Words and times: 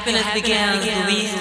happiness, 0.00 0.22
happiness 0.22 0.42
began, 0.48 0.80
began. 0.80 1.06
Leave 1.08 1.40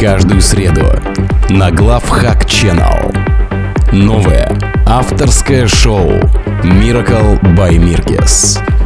Каждую 0.00 0.40
среду 0.40 0.86
на 1.50 1.70
Главхак 1.70 2.46
Channel. 2.46 3.14
Новое 3.92 4.50
авторское 4.86 5.66
шоу 5.66 6.12
Miracle 6.62 7.38
by 7.54 7.76
Mirkes. 7.76 8.79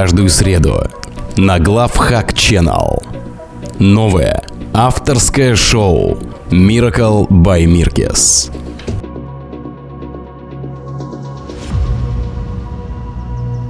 Каждую 0.00 0.28
среду 0.30 0.80
на 1.36 1.58
Главхак 1.58 2.32
Channel. 2.32 3.02
Новое 3.80 4.44
авторское 4.72 5.56
шоу 5.56 6.16
Miracle 6.50 7.26
by 7.28 7.64
Mirkes. 7.66 8.48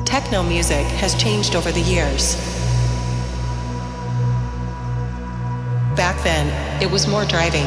Techno 0.04 0.42
music 0.42 0.84
has 1.00 1.14
changed 1.14 1.56
over 1.56 1.72
the 1.72 1.80
years. 1.80 2.36
Back 5.96 6.22
then, 6.22 6.52
it 6.82 6.90
was 6.90 7.08
more 7.08 7.24
driving. 7.24 7.66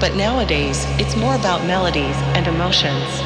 But 0.00 0.16
nowadays, 0.16 0.84
it's 0.98 1.14
more 1.14 1.36
about 1.36 1.64
melodies 1.64 2.16
and 2.34 2.48
emotions. 2.48 3.22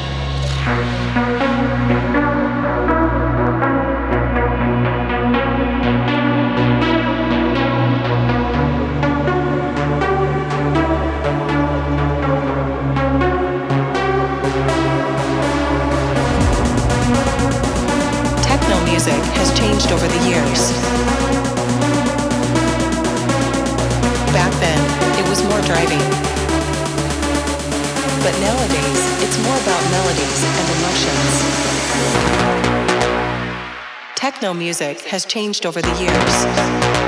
Changed 19.87 20.03
over 20.03 20.07
the 20.07 20.19
years. 20.27 20.71
Back 24.33 24.51
then, 24.59 24.79
it 25.17 25.29
was 25.29 25.43
more 25.43 25.61
driving. 25.61 25.99
But 28.23 28.33
nowadays, 28.41 29.01
it's 29.23 29.37
more 29.43 29.57
about 29.57 29.91
melodies 29.91 30.43
and 30.59 30.69
emotions. 30.77 31.33
Techno 34.15 34.53
music 34.53 35.01
has 35.01 35.25
changed 35.25 35.65
over 35.65 35.81
the 35.81 35.95
years. 35.99 37.06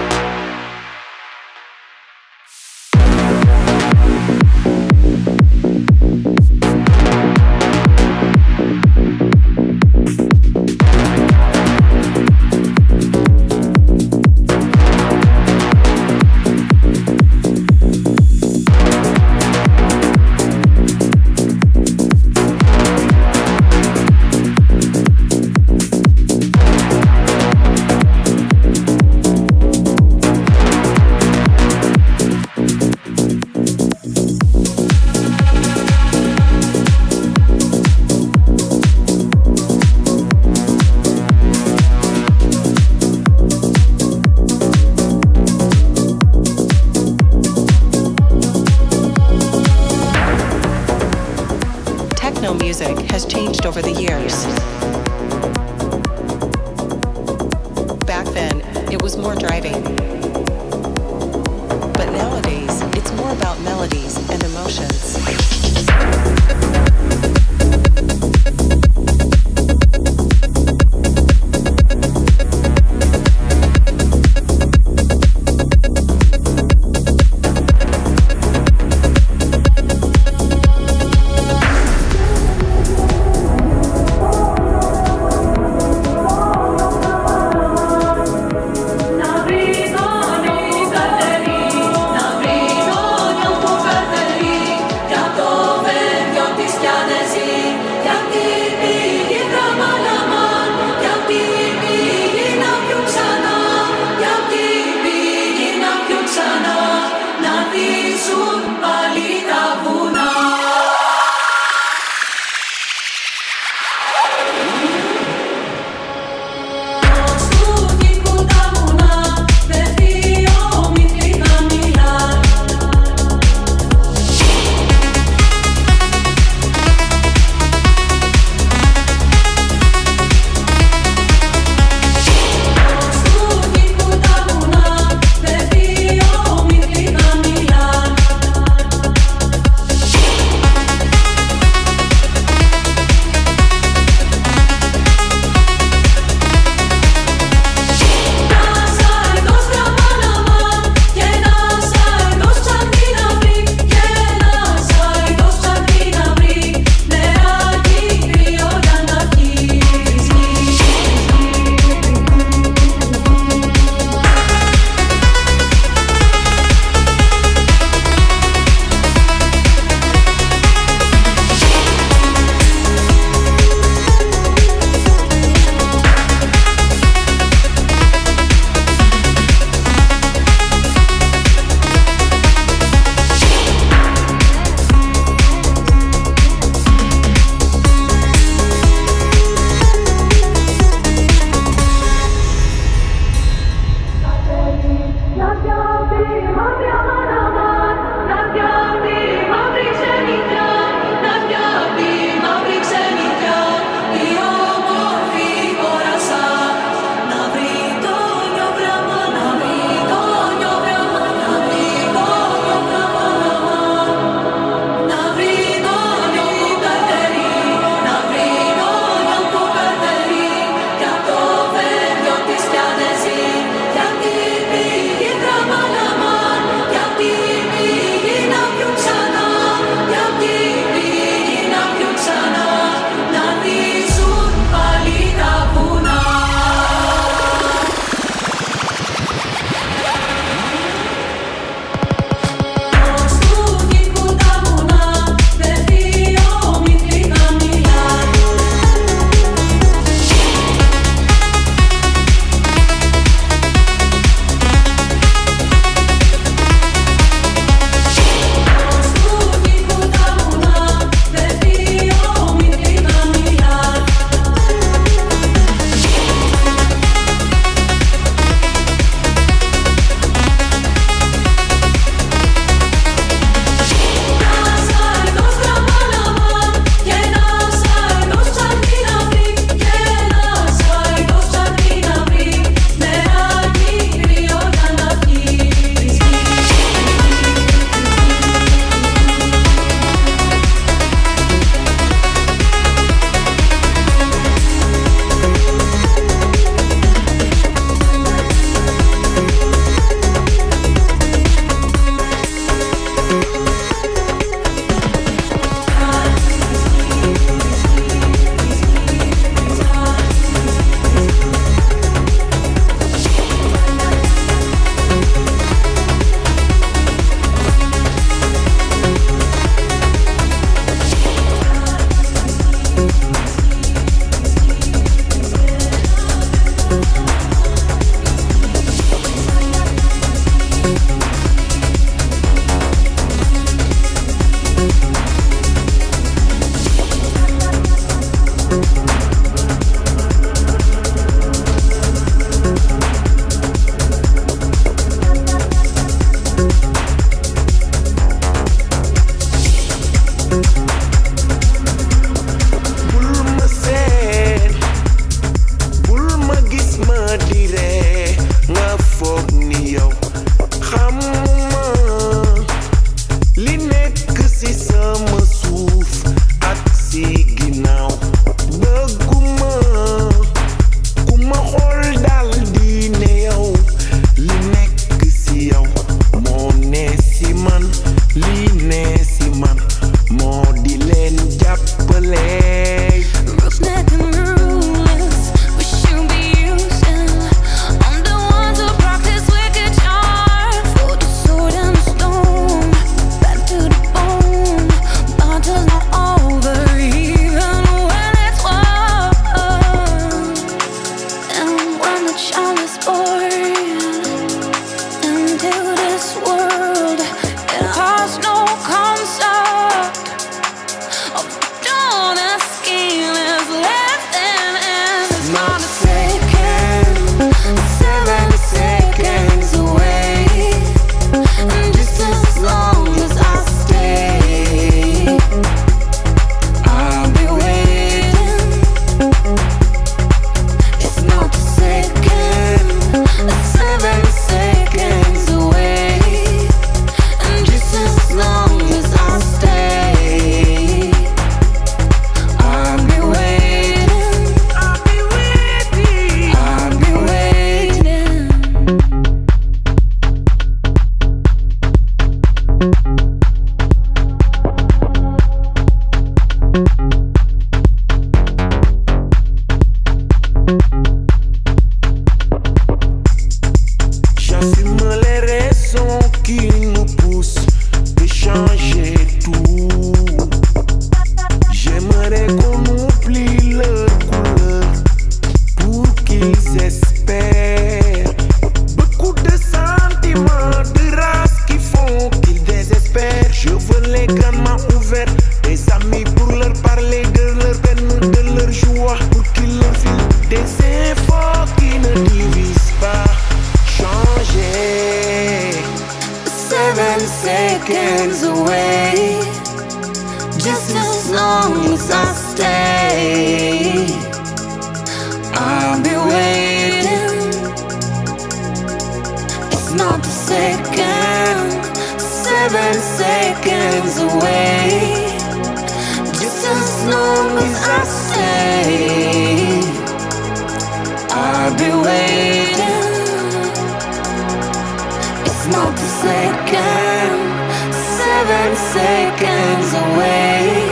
seconds 529.39 529.93
away, 529.93 530.87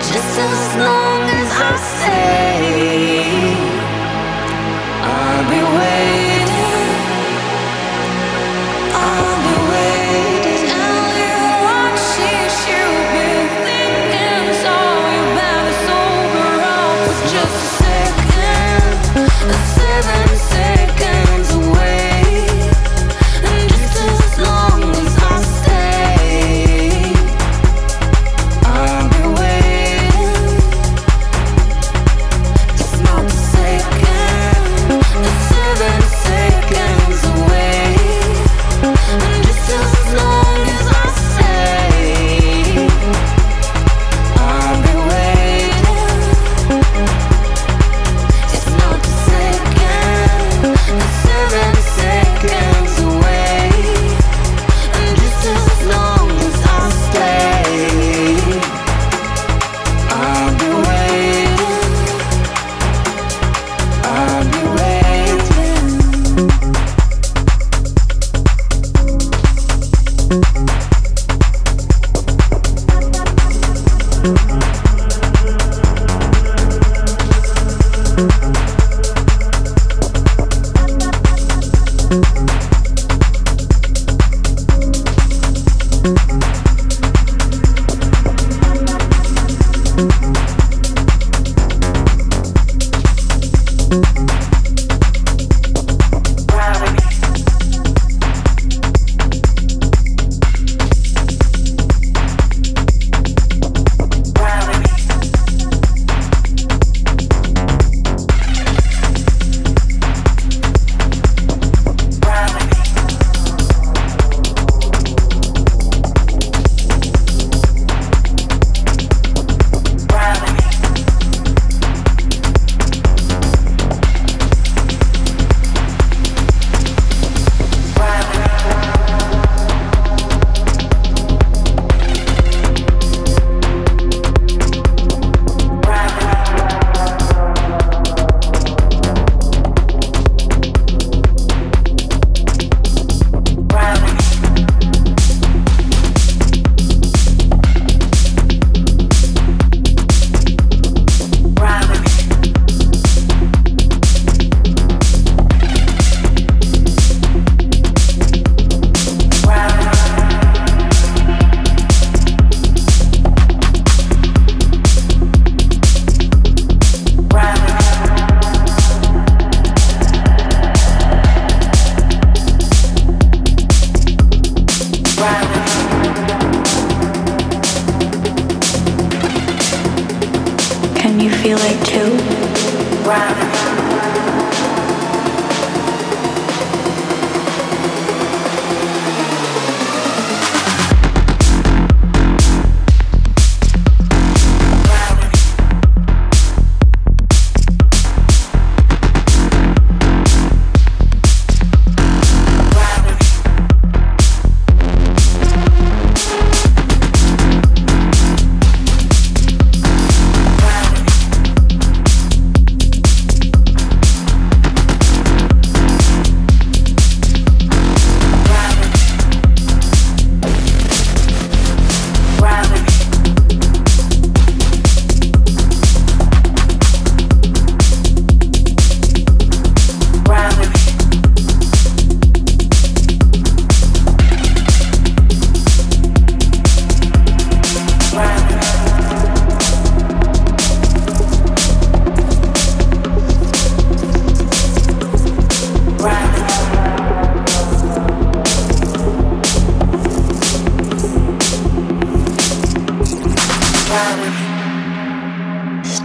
just 0.00 0.38
as 0.38 0.76
long. 0.76 1.07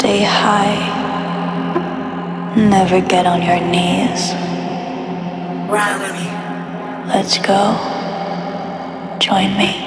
Stay 0.04 0.22
high. 0.22 0.76
Never 2.58 3.00
get 3.00 3.26
on 3.26 3.42
your 3.42 3.62
knees. 3.62 4.34
Ride 5.72 5.98
with 6.02 6.12
me. 6.20 6.28
Let's 7.08 7.38
go. 7.38 7.72
Join 9.22 9.58
me. 9.58 9.83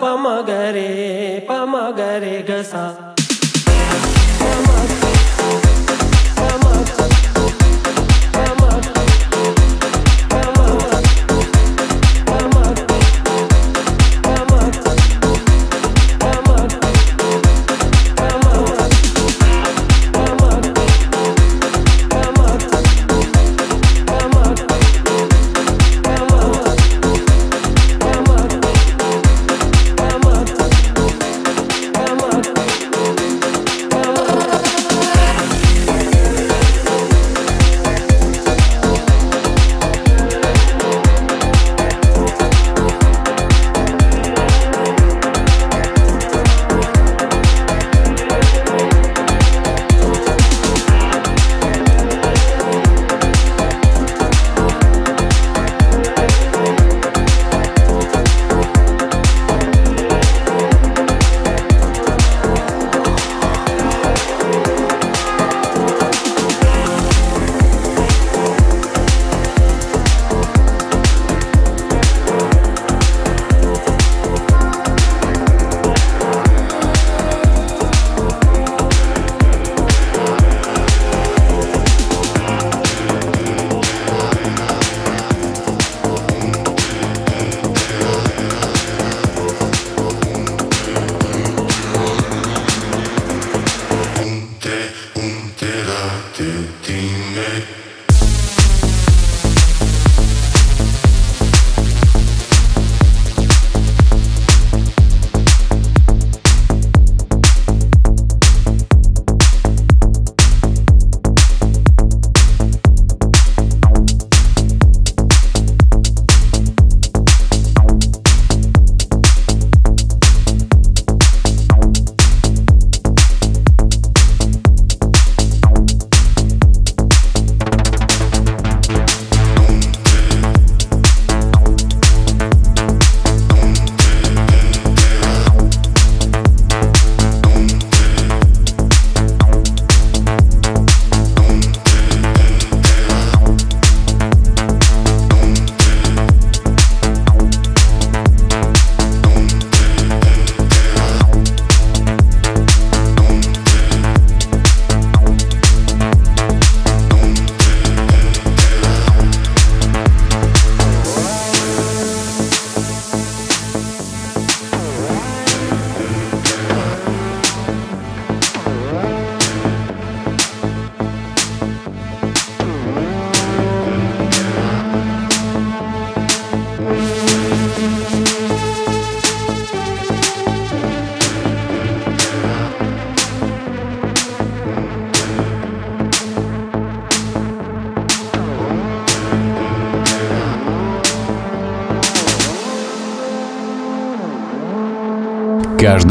पमगरे 0.00 0.88
पमगरे 1.48 2.38
गसा 2.50 3.07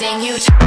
Everything 0.00 0.22
you 0.28 0.38
touch. 0.38 0.57